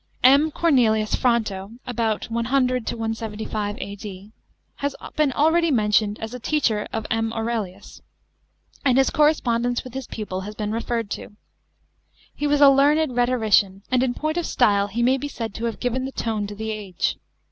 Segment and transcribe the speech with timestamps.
[0.23, 0.49] M.
[0.49, 4.31] CORNELIUS FRONTO (about 100 175 A.D.)
[4.77, 7.31] has been already mentioned as a teacher of M.
[7.33, 8.01] Aurelius,
[8.83, 11.35] and his correspondence with his pupil has been referred to.
[12.33, 15.65] He was a learned rhetorician, and in point of style he may be said to
[15.65, 17.19] have given the tone to the age.